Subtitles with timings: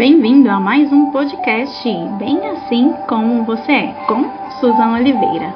[0.00, 1.86] Bem-vindo a mais um podcast
[2.18, 5.54] Bem Assim Como Você É, com Suzana Oliveira.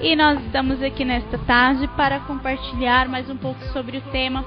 [0.00, 4.44] E nós estamos aqui nesta tarde para compartilhar mais um pouco sobre o tema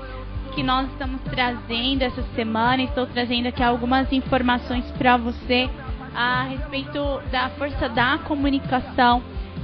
[0.56, 2.84] que nós estamos trazendo essa semana.
[2.84, 5.70] Estou trazendo aqui algumas informações para você
[6.16, 9.22] a respeito da força da comunicação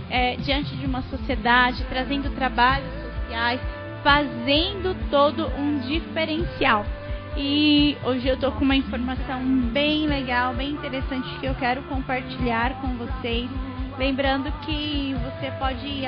[0.10, 3.62] é, diante de uma sociedade, trazendo trabalhos sociais,
[4.04, 6.86] fazendo todo um diferencial.
[7.40, 12.82] E hoje eu tô com uma informação bem legal, bem interessante que eu quero compartilhar
[12.82, 13.48] com vocês.
[13.96, 16.02] Lembrando que você pode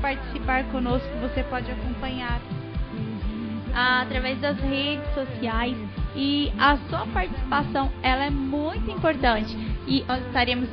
[0.00, 2.40] participar conosco, você pode acompanhar
[3.74, 5.76] através das redes sociais
[6.16, 9.54] e a sua participação ela é muito importante
[9.86, 10.68] e nós estaremos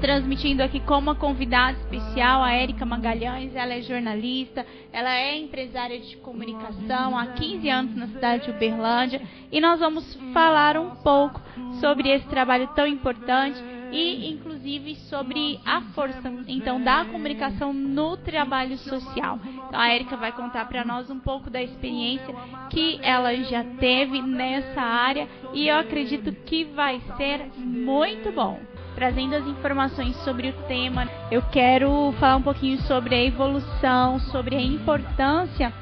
[0.00, 3.54] transmitindo aqui com uma convidada especial, a Érica Magalhães.
[3.54, 9.20] Ela é jornalista, ela é empresária de comunicação há 15 anos na cidade de Uberlândia.
[9.50, 11.40] E nós vamos falar um pouco
[11.80, 18.76] sobre esse trabalho tão importante e, inclusive, sobre a força então da comunicação no trabalho
[18.78, 19.38] social.
[19.68, 22.34] Então, a Érica vai contar para nós um pouco da experiência
[22.70, 28.60] que ela já teve nessa área e eu acredito que vai ser muito bom
[28.98, 31.08] trazendo as informações sobre o tema.
[31.30, 35.72] Eu quero falar um pouquinho sobre a evolução, sobre a importância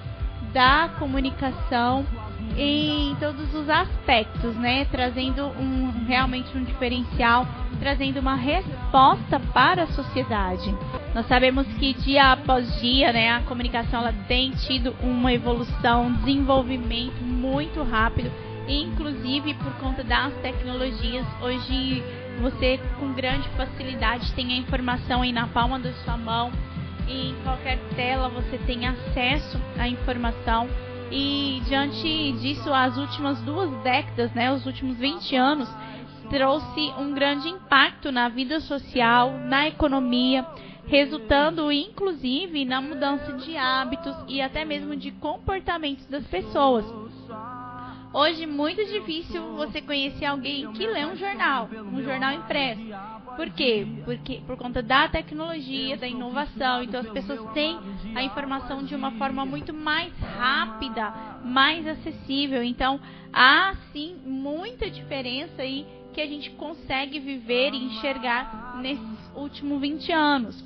[0.52, 2.04] da comunicação
[2.58, 4.84] em todos os aspectos, né?
[4.90, 7.46] Trazendo um realmente um diferencial,
[7.80, 10.74] trazendo uma resposta para a sociedade.
[11.14, 16.12] Nós sabemos que dia após dia, né, a comunicação ela tem tido uma evolução, um
[16.12, 18.30] desenvolvimento muito rápido,
[18.68, 21.26] inclusive por conta das tecnologias.
[21.40, 22.04] Hoje
[22.40, 26.52] você com grande facilidade tem a informação aí na palma da sua mão
[27.08, 30.68] e em qualquer tela você tem acesso à informação.
[31.10, 35.68] E diante disso, as últimas duas décadas, né, os últimos 20 anos,
[36.28, 40.44] trouxe um grande impacto na vida social, na economia,
[40.86, 47.05] resultando inclusive na mudança de hábitos e até mesmo de comportamentos das pessoas.
[48.12, 52.82] Hoje muito difícil você conhecer alguém que lê um jornal, um jornal impresso.
[53.36, 53.86] Por quê?
[54.04, 57.78] Porque por conta da tecnologia, da inovação, então as pessoas têm
[58.14, 61.12] a informação de uma forma muito mais rápida,
[61.44, 62.62] mais acessível.
[62.62, 62.98] Então
[63.32, 70.12] há sim muita diferença aí que a gente consegue viver e enxergar nesses últimos 20
[70.12, 70.64] anos.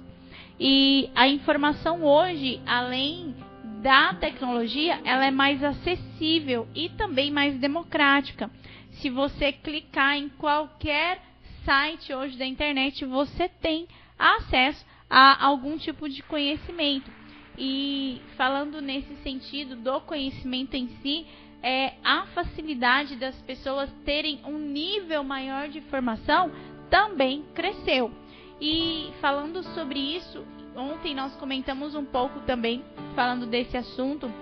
[0.61, 3.34] E a informação hoje, além
[3.80, 8.50] da tecnologia, ela é mais acessível e também mais democrática.
[8.92, 11.22] Se você clicar em qualquer
[11.64, 17.10] site hoje da internet, você tem acesso a algum tipo de conhecimento.
[17.56, 21.26] E falando nesse sentido do conhecimento em si,
[21.62, 26.50] é a facilidade das pessoas terem um nível maior de formação
[26.91, 28.10] também cresceu.
[28.60, 30.44] E falando sobre isso,
[30.80, 32.82] ontem nós comentamos um pouco também,
[33.14, 34.32] falando desse assunto,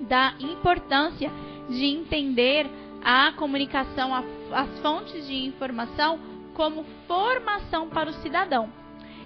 [0.00, 1.30] da importância
[1.68, 2.66] de entender
[3.04, 4.22] a comunicação, a,
[4.52, 6.18] as fontes de informação
[6.54, 8.70] como formação para o cidadão.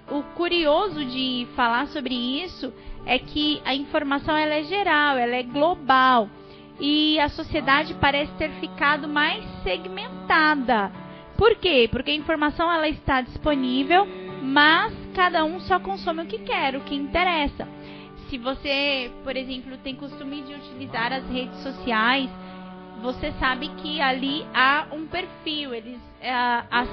[0.09, 2.73] O curioso de falar sobre isso
[3.05, 6.29] é que a informação ela é geral, ela é global
[6.79, 10.91] e a sociedade parece ter ficado mais segmentada.
[11.37, 11.87] Por quê?
[11.89, 14.05] Porque a informação ela está disponível
[14.41, 17.67] mas cada um só consome o que quer, o que interessa.
[18.29, 22.29] Se você, por exemplo, tem costume de utilizar as redes sociais,
[23.01, 26.89] você sabe que ali há um perfil, eles uh, as,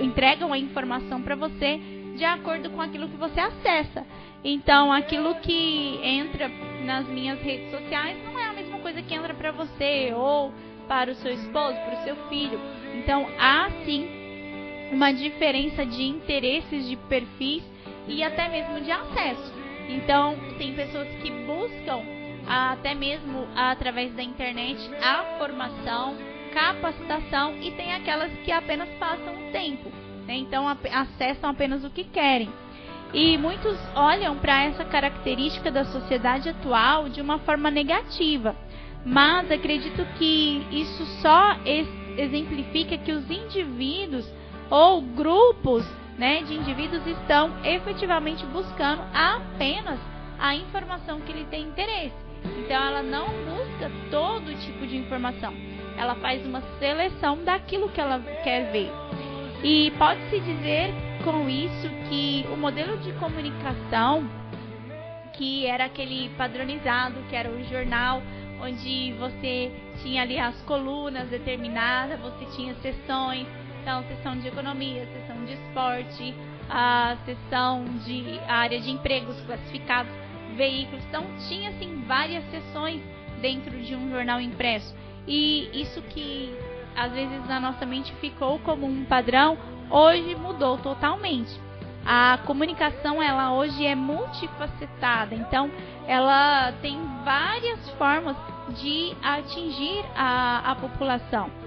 [0.00, 1.80] entregam a informação para você
[2.16, 4.06] de acordo com aquilo que você acessa.
[4.42, 6.48] Então, aquilo que entra
[6.84, 10.52] nas minhas redes sociais não é a mesma coisa que entra para você ou
[10.86, 12.60] para o seu esposo, para o seu filho.
[12.94, 14.23] Então, há sim
[14.94, 17.64] uma diferença de interesses, de perfis
[18.06, 19.52] e até mesmo de acesso.
[19.88, 22.00] Então, tem pessoas que buscam
[22.46, 26.14] até mesmo através da internet a formação,
[26.52, 29.90] capacitação e tem aquelas que apenas passam o tempo,
[30.26, 30.36] né?
[30.36, 32.48] então acessam apenas o que querem.
[33.12, 38.54] E muitos olham para essa característica da sociedade atual de uma forma negativa,
[39.04, 41.56] mas acredito que isso só
[42.16, 44.26] exemplifica que os indivíduos
[44.70, 45.84] ou grupos
[46.18, 49.98] né, de indivíduos estão efetivamente buscando apenas
[50.38, 52.14] a informação que ele tem interesse.
[52.58, 55.54] Então ela não busca todo tipo de informação.
[55.96, 58.90] Ela faz uma seleção daquilo que ela quer ver.
[59.62, 60.92] E pode-se dizer
[61.24, 64.28] com isso que o modelo de comunicação,
[65.32, 68.22] que era aquele padronizado, que era o jornal,
[68.60, 69.72] onde você
[70.02, 73.46] tinha ali as colunas determinadas, você tinha sessões,
[73.84, 76.34] então sessão de economia, sessão de esporte,
[76.70, 80.10] a sessão de área de empregos classificados,
[80.56, 83.02] veículos, então tinha assim várias sessões
[83.42, 84.96] dentro de um jornal impresso.
[85.28, 86.56] E isso que
[86.96, 89.58] às vezes na nossa mente ficou como um padrão,
[89.90, 91.52] hoje mudou totalmente.
[92.06, 95.70] A comunicação ela hoje é multifacetada, então
[96.06, 98.36] ela tem várias formas
[98.80, 101.63] de atingir a, a população.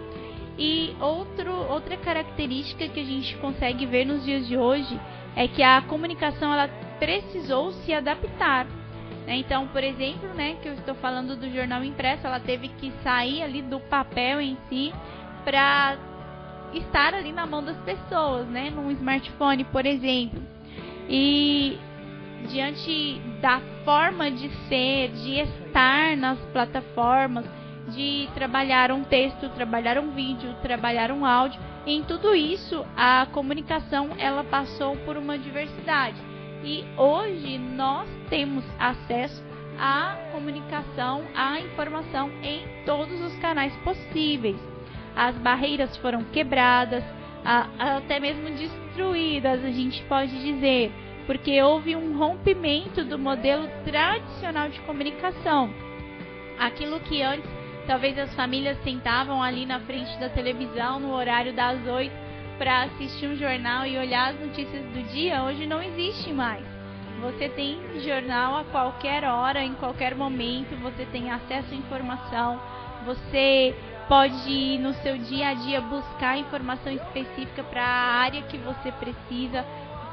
[0.57, 5.00] E outro, outra característica que a gente consegue ver nos dias de hoje
[5.36, 6.68] é que a comunicação ela
[7.00, 8.65] precisou se adaptar.
[9.27, 9.36] Né?
[9.38, 13.44] Então, por exemplo, né, que eu estou falando do jornal impresso, ela teve que sair
[13.44, 14.92] ali do papel em si
[15.44, 15.98] para
[16.74, 20.42] estar ali na mão das pessoas, né, num smartphone, por exemplo.
[21.07, 21.77] E
[22.50, 27.45] diante da forma de ser, de estar nas plataformas,
[27.87, 31.59] de trabalhar um texto, trabalhar um vídeo, trabalhar um áudio.
[31.85, 36.17] Em tudo isso, a comunicação ela passou por uma diversidade.
[36.63, 39.43] E hoje nós temos acesso
[39.79, 44.57] à comunicação, à informação em todos os canais possíveis.
[45.15, 47.03] As barreiras foram quebradas,
[47.79, 50.91] até mesmo destruídas, a gente pode dizer
[51.25, 55.69] porque houve um rompimento do modelo tradicional de comunicação.
[56.57, 57.56] Aquilo que antes
[57.87, 62.13] talvez as famílias sentavam ali na frente da televisão no horário das oito
[62.57, 66.65] para assistir um jornal e olhar as notícias do dia, hoje não existe mais.
[67.21, 72.59] Você tem jornal a qualquer hora, em qualquer momento, você tem acesso à informação,
[73.05, 73.75] você
[74.07, 79.65] pode no seu dia a dia buscar informação específica para a área que você precisa.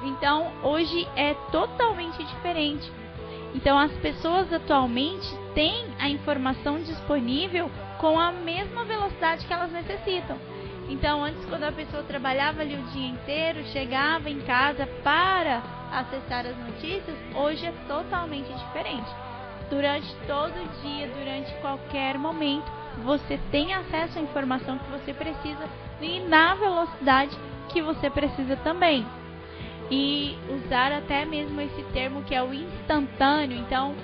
[0.03, 2.91] Então, hoje é totalmente diferente.
[3.55, 10.37] Então, as pessoas atualmente têm a informação disponível com a mesma velocidade que elas necessitam.
[10.89, 15.63] Então, antes, quando a pessoa trabalhava ali o dia inteiro, chegava em casa para
[15.93, 19.09] acessar as notícias, hoje é totalmente diferente.
[19.71, 22.71] Durante todo o dia, durante qualquer momento,
[23.03, 25.69] você tem acesso à informação que você precisa
[26.01, 27.37] e na velocidade
[27.71, 29.07] que você precisa também
[29.95, 33.59] e usar até mesmo esse termo que é o instantâneo.
[33.59, 33.95] Então,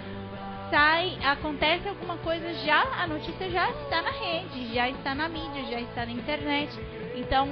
[0.71, 5.65] sai, acontece alguma coisa, já a notícia já está na rede, já está na mídia,
[5.69, 6.71] já está na internet.
[7.17, 7.49] Então,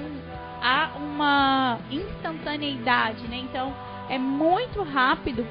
[0.62, 3.38] há uma instantaneidade, né?
[3.38, 3.74] Então,
[4.08, 5.44] é muito rápido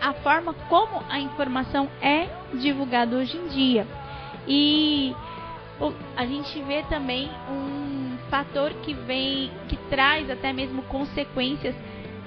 [0.00, 3.86] a forma como a informação é divulgada hoje em dia.
[4.46, 5.16] E
[6.14, 11.74] a gente vê também um fator que vem, que traz até mesmo consequências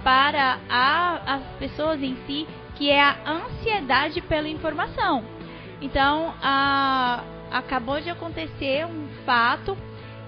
[0.03, 5.23] para a, as pessoas em si, que é a ansiedade pela informação.
[5.81, 9.77] Então, a, acabou de acontecer um fato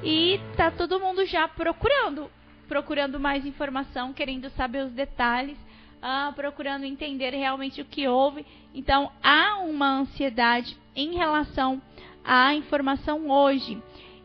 [0.03, 2.29] e tá todo mundo já procurando,
[2.67, 5.57] procurando mais informação, querendo saber os detalhes,
[6.01, 8.45] uh, procurando entender realmente o que houve.
[8.73, 11.81] Então, há uma ansiedade em relação
[12.23, 13.81] à informação hoje.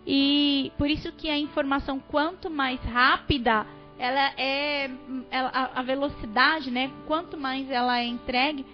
[0.07, 3.67] E por isso que a informação quanto mais rápida,
[3.99, 4.89] ela é
[5.31, 6.93] ela, a, velocidade, né?
[7.07, 8.65] Quanto mais ela é entregue,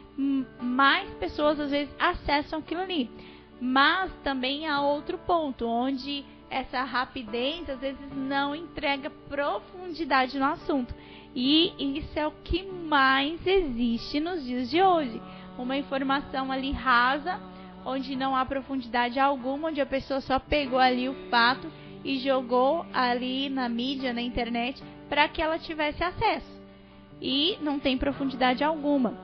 [0.61, 3.11] mais pessoas às vezes acessam aquilo ali.
[3.61, 10.95] Mas também há outro ponto onde essa rapidez às vezes não entrega profundidade no assunto.
[11.35, 15.23] E isso é o que mais existe nos dias de hoje.
[15.57, 17.41] Uma informação ali rasa
[17.85, 21.71] onde não há profundidade alguma, onde a pessoa só pegou ali o fato
[22.05, 26.61] e jogou ali na mídia, na internet, para que ela tivesse acesso.
[27.21, 29.15] E não tem profundidade alguma.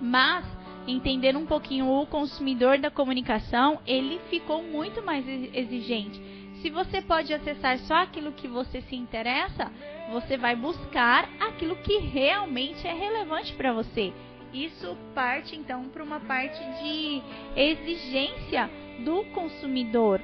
[0.00, 0.44] Mas,
[0.86, 5.24] entender um pouquinho o consumidor da comunicação, ele ficou muito mais
[5.54, 6.20] exigente.
[6.60, 9.70] Se você pode acessar só aquilo que você se interessa,
[10.12, 14.12] você vai buscar aquilo que realmente é relevante para você
[14.52, 17.22] isso parte então para uma parte de
[17.56, 18.70] exigência
[19.04, 20.20] do consumidor.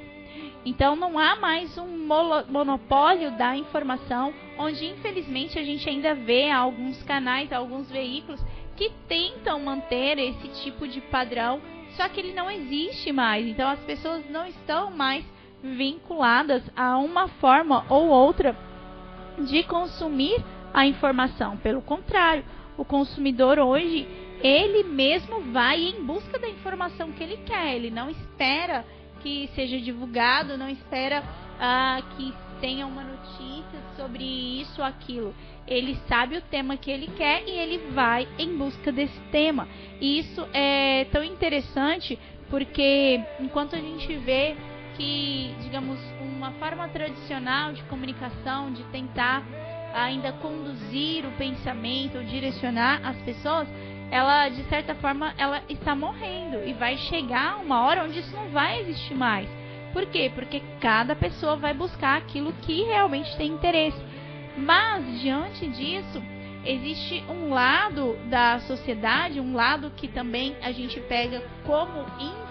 [0.65, 2.07] Então não há mais um
[2.49, 8.45] monopólio da informação, onde infelizmente a gente ainda vê alguns canais, alguns veículos
[8.77, 11.61] que tentam manter esse tipo de padrão,
[11.97, 13.47] só que ele não existe mais.
[13.47, 15.25] Então as pessoas não estão mais
[15.63, 18.57] vinculadas a uma forma ou outra
[19.39, 21.57] de consumir a informação.
[21.57, 22.45] Pelo contrário,
[22.79, 24.09] o consumidor hoje,
[24.41, 27.75] ele mesmo vai em busca da informação que ele quer.
[27.75, 28.85] Ele não espera
[29.21, 31.25] que seja divulgado, não espera
[31.61, 35.35] ah, que tenha uma notícia sobre isso ou aquilo.
[35.67, 39.69] Ele sabe o tema que ele quer e ele vai em busca desse tema.
[40.01, 42.17] E isso é tão interessante
[42.49, 44.57] porque enquanto a gente vê
[44.97, 49.45] que, digamos, uma forma tradicional de comunicação, de tentar
[49.95, 53.69] ainda conduzir o pensamento, direcionar as pessoas,
[54.11, 58.49] ela de certa forma ela está morrendo e vai chegar uma hora onde isso não
[58.49, 59.49] vai existir mais.
[59.93, 60.31] Por quê?
[60.35, 64.01] Porque cada pessoa vai buscar aquilo que realmente tem interesse.
[64.57, 66.23] Mas diante disso,
[66.65, 72.05] existe um lado da sociedade, um lado que também a gente pega como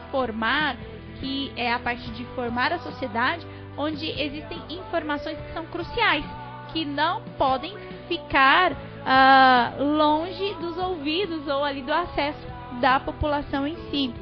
[0.10, 0.78] informar,
[1.20, 3.46] que é a parte de formar a sociedade,
[3.78, 6.26] onde existem informações que são cruciais,
[6.72, 7.76] que não podem
[8.08, 12.48] ficar uh, longe dos ouvidos ou ali do acesso
[12.80, 14.14] da população em si.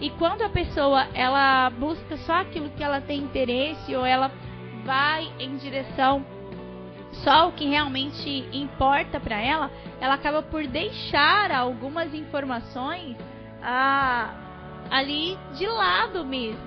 [0.00, 4.30] E quando a pessoa ela busca só aquilo que ela tem interesse ou ela
[4.84, 6.24] vai em direção
[7.24, 13.16] só o que realmente importa para ela, ela acaba por deixar algumas informações
[13.62, 14.34] ah,
[14.90, 16.65] ali de lado mesmo.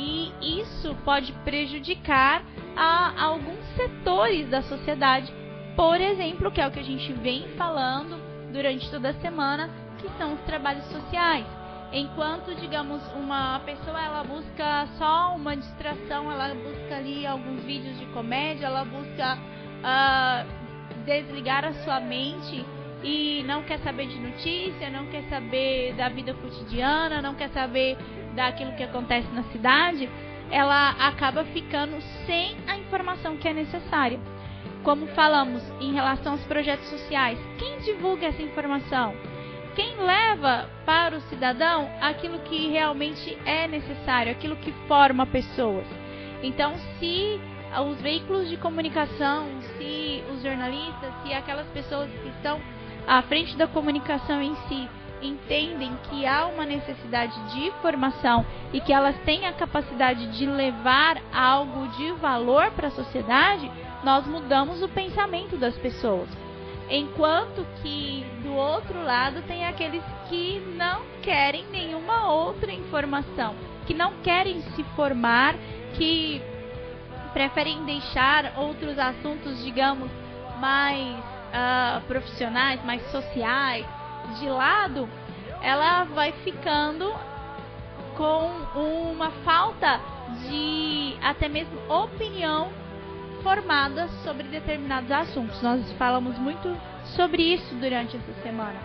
[0.00, 2.44] E isso pode prejudicar
[2.76, 5.32] a, a alguns setores da sociedade,
[5.74, 8.16] por exemplo, que é o que a gente vem falando
[8.52, 11.44] durante toda a semana, que são os trabalhos sociais.
[11.92, 18.06] Enquanto, digamos, uma pessoa ela busca só uma distração, ela busca ali alguns vídeos de
[18.06, 22.64] comédia, ela busca uh, desligar a sua mente
[23.02, 27.96] e não quer saber de notícia, não quer saber da vida cotidiana, não quer saber
[28.34, 30.08] daquilo que acontece na cidade,
[30.50, 34.18] ela acaba ficando sem a informação que é necessária.
[34.82, 39.14] Como falamos em relação aos projetos sociais, quem divulga essa informação?
[39.74, 45.86] Quem leva para o cidadão aquilo que realmente é necessário, aquilo que forma pessoas?
[46.42, 47.40] Então, se
[47.86, 52.60] os veículos de comunicação, se os jornalistas, se aquelas pessoas que estão
[53.08, 54.88] à frente da comunicação em si
[55.22, 61.20] entendem que há uma necessidade de formação e que elas têm a capacidade de levar
[61.32, 63.68] algo de valor para a sociedade,
[64.04, 66.28] nós mudamos o pensamento das pessoas.
[66.90, 73.54] Enquanto que do outro lado tem aqueles que não querem nenhuma outra informação,
[73.86, 75.54] que não querem se formar,
[75.94, 76.40] que
[77.32, 80.10] preferem deixar outros assuntos, digamos,
[80.58, 83.86] mais uh, profissionais, mais sociais,
[84.38, 85.08] de lado,
[85.62, 87.12] ela vai ficando
[88.16, 88.50] com
[89.10, 90.00] uma falta
[90.42, 92.70] de até mesmo opinião
[93.42, 95.62] formada sobre determinados assuntos.
[95.62, 96.76] Nós falamos muito
[97.16, 98.78] sobre isso durante essa semana.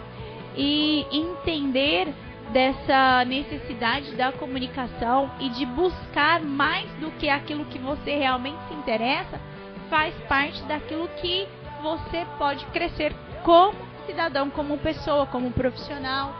[0.55, 2.13] E entender
[2.51, 8.73] dessa necessidade da comunicação e de buscar mais do que aquilo que você realmente se
[8.75, 9.39] interessa,
[9.89, 11.47] faz parte daquilo que
[11.83, 13.13] você pode crescer
[13.43, 16.33] como cidadão, como pessoa, como profissional,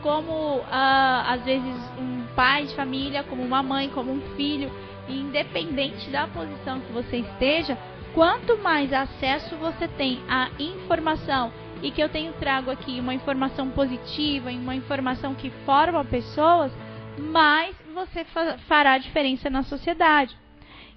[0.00, 4.70] como ah, às vezes um pai de família, como uma mãe, como um filho,
[5.08, 7.76] independente da posição que você esteja,
[8.14, 11.52] quanto mais acesso você tem à informação
[11.82, 16.72] e que eu tenho trago aqui uma informação positiva, uma informação que forma pessoas,
[17.18, 18.24] mais você
[18.68, 20.36] fará diferença na sociedade.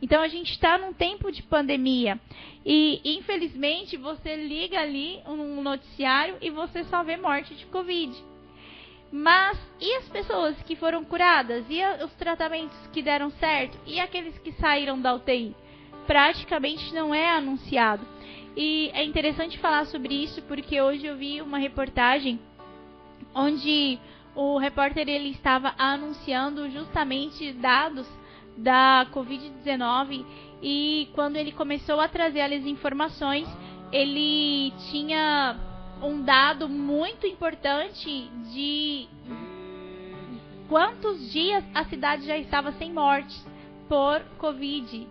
[0.02, 2.20] Então a gente está num tempo de pandemia
[2.66, 8.14] e infelizmente você liga ali um noticiário e você só vê morte de Covid.
[9.12, 11.66] Mas e as pessoas que foram curadas?
[11.70, 13.78] E os tratamentos que deram certo?
[13.86, 15.56] E aqueles que saíram da UTI?
[16.06, 18.06] Praticamente não é anunciado.
[18.56, 22.40] E é interessante falar sobre isso porque hoje eu vi uma reportagem
[23.34, 24.00] onde
[24.36, 28.08] o repórter ele estava anunciando justamente dados
[28.60, 30.26] da Covid-19
[30.62, 33.48] e quando ele começou a trazer as informações,
[33.92, 35.56] ele tinha
[36.02, 39.08] um dado muito importante de
[40.68, 43.46] quantos dias a cidade já estava sem mortes
[43.88, 45.08] por Covid.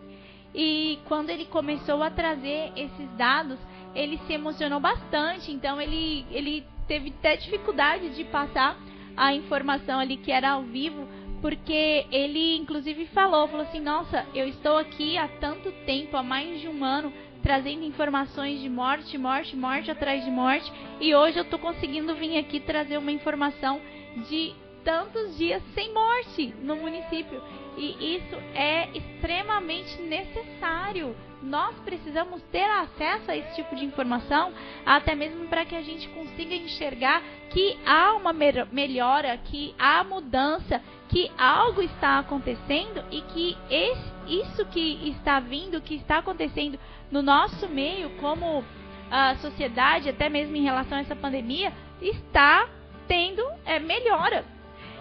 [0.55, 3.59] E quando ele começou a trazer esses dados,
[3.95, 5.51] ele se emocionou bastante.
[5.51, 8.77] Então ele, ele teve até dificuldade de passar
[9.17, 11.07] a informação ali que era ao vivo,
[11.41, 16.61] porque ele inclusive falou, falou assim, nossa, eu estou aqui há tanto tempo, há mais
[16.61, 21.45] de um ano, trazendo informações de morte, morte, morte atrás de morte, e hoje eu
[21.45, 23.81] estou conseguindo vir aqui trazer uma informação
[24.29, 24.53] de
[24.85, 27.43] tantos dias sem morte no município.
[27.77, 31.15] E isso é extremamente necessário.
[31.41, 34.53] Nós precisamos ter acesso a esse tipo de informação,
[34.85, 40.83] até mesmo para que a gente consiga enxergar que há uma melhora, que há mudança,
[41.09, 46.79] que algo está acontecendo e que esse, isso que está vindo, que está acontecendo
[47.11, 48.65] no nosso meio, como
[49.11, 52.69] a sociedade, até mesmo em relação a essa pandemia, está
[53.07, 54.45] tendo é, melhora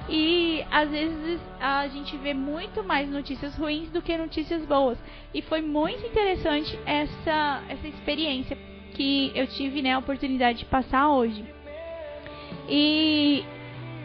[0.10, 4.98] e às vezes a gente vê muito mais notícias ruins do que notícias boas.
[5.34, 8.58] E foi muito interessante essa, essa experiência
[8.94, 11.44] que eu tive né, a oportunidade de passar hoje.
[12.70, 13.44] E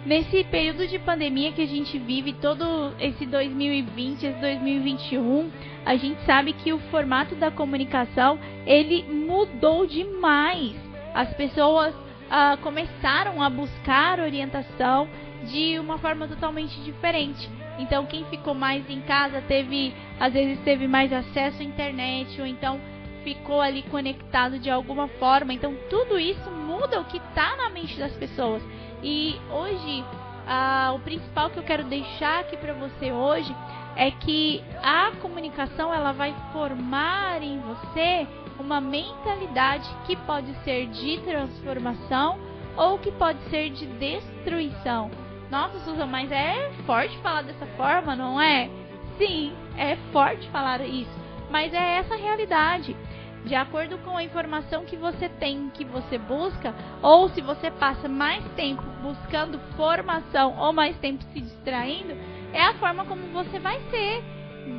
[0.04, 5.50] nesse período de pandemia que a gente vive, todo esse 2020, esse 2021,
[5.86, 10.74] a gente sabe que o formato da comunicação ele mudou demais.
[11.14, 15.08] As pessoas uh, começaram a buscar orientação
[15.44, 17.48] de uma forma totalmente diferente.
[17.78, 22.46] Então, quem ficou mais em casa teve, às vezes, teve mais acesso à internet, ou
[22.46, 22.80] então
[23.24, 25.52] ficou ali conectado de alguma forma.
[25.52, 28.62] Então, tudo isso muda o que está na mente das pessoas.
[29.02, 30.04] E hoje,
[30.46, 33.54] ah, o principal que eu quero deixar aqui para você hoje
[33.96, 38.26] é que a comunicação ela vai formar em você
[38.58, 42.38] uma mentalidade que pode ser de transformação
[42.76, 45.10] ou que pode ser de destruição.
[45.52, 48.70] Nossa, Susan, mas é forte falar dessa forma, não é?
[49.18, 51.14] Sim, é forte falar isso,
[51.50, 52.96] mas é essa a realidade.
[53.44, 58.08] De acordo com a informação que você tem, que você busca, ou se você passa
[58.08, 62.16] mais tempo buscando formação ou mais tempo se distraindo,
[62.54, 64.24] é a forma como você vai ser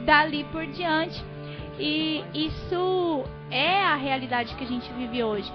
[0.07, 1.23] dali por diante.
[1.77, 5.53] E isso é a realidade que a gente vive hoje.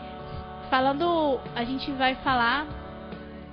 [0.70, 2.77] Falando, a gente vai falar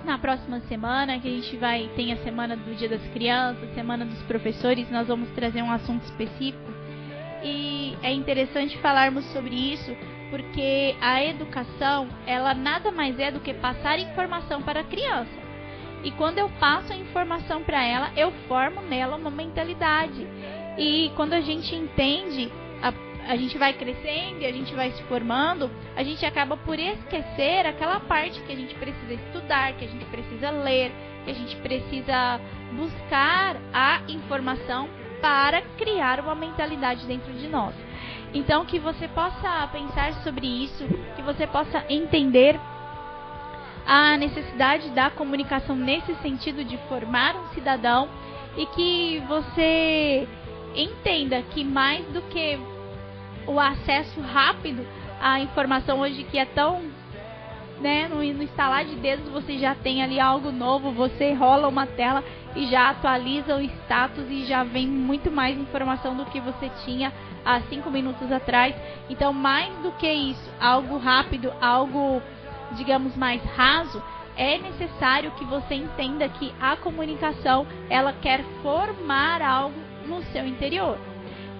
[0.06, 4.04] na próxima semana, que a gente vai tem a semana do Dia das Crianças, semana
[4.04, 6.72] dos professores, nós vamos trazer um assunto específico.
[7.42, 9.94] E é interessante falarmos sobre isso,
[10.30, 15.46] porque a educação, ela nada mais é do que passar informação para a criança.
[16.04, 20.26] E quando eu passo a informação para ela, eu formo nela uma mentalidade.
[20.78, 22.50] E quando a gente entende
[23.26, 27.66] a gente vai crescendo e a gente vai se formando, a gente acaba por esquecer
[27.66, 30.92] aquela parte que a gente precisa estudar, que a gente precisa ler,
[31.24, 32.40] que a gente precisa
[32.72, 34.88] buscar a informação
[35.20, 37.74] para criar uma mentalidade dentro de nós.
[38.32, 40.86] Então, que você possa pensar sobre isso,
[41.16, 42.58] que você possa entender
[43.86, 48.08] a necessidade da comunicação nesse sentido de formar um cidadão
[48.56, 50.28] e que você
[50.74, 52.58] entenda que mais do que
[53.46, 54.86] o acesso rápido
[55.20, 56.82] à informação hoje que é tão
[57.80, 61.86] né, no, no instalar de dedos você já tem ali algo novo, você rola uma
[61.86, 66.70] tela e já atualiza o status e já vem muito mais informação do que você
[66.84, 67.12] tinha
[67.44, 68.74] há cinco minutos atrás.
[69.10, 72.22] Então, mais do que isso, algo rápido, algo,
[72.72, 74.02] digamos, mais raso,
[74.36, 80.98] é necessário que você entenda que a comunicação ela quer formar algo no seu interior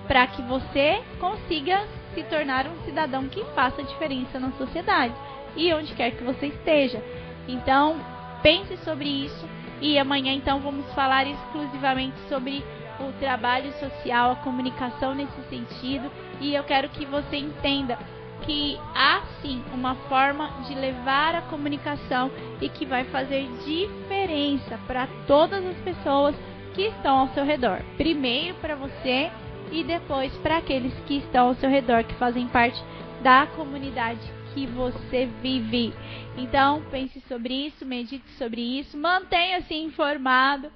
[0.06, 5.14] para que você consiga se tornar um cidadão que faça diferença na sociedade
[5.56, 7.02] e onde quer que você esteja.
[7.48, 7.96] Então,
[8.42, 9.46] pense sobre isso
[9.80, 12.64] e amanhã então vamos falar exclusivamente sobre
[12.98, 17.98] o trabalho social, a comunicação nesse sentido, e eu quero que você entenda
[18.42, 25.06] que há sim uma forma de levar a comunicação e que vai fazer diferença para
[25.26, 26.34] todas as pessoas
[26.74, 27.80] que estão ao seu redor.
[27.96, 29.30] Primeiro para você
[29.72, 32.82] e depois para aqueles que estão ao seu redor, que fazem parte
[33.22, 34.20] da comunidade
[34.54, 35.92] que você vive.
[36.36, 40.70] Então, pense sobre isso, medite sobre isso, mantenha-se informado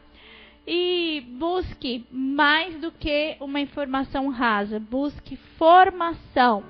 [0.67, 6.63] e busque mais do que uma informação rasa, busque formação.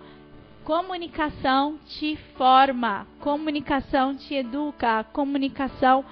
[0.64, 6.04] Comunicação te forma, comunicação te educa, comunicação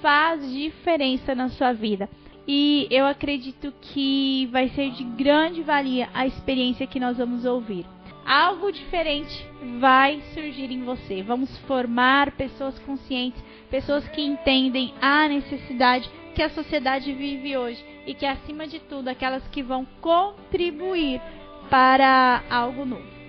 [0.00, 2.08] faz diferença na sua vida
[2.52, 7.86] e eu acredito que vai ser de grande valia a experiência que nós vamos ouvir.
[8.26, 9.46] Algo diferente
[9.78, 11.22] vai surgir em você.
[11.22, 18.14] Vamos formar pessoas conscientes, pessoas que entendem a necessidade que a sociedade vive hoje e
[18.14, 21.22] que, acima de tudo, aquelas que vão contribuir
[21.70, 23.19] para algo novo.